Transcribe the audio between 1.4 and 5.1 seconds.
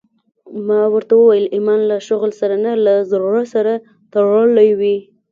ايمان له شغل سره نه له زړه سره تړلى وي.